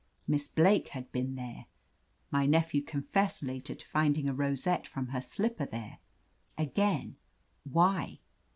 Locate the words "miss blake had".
0.27-1.11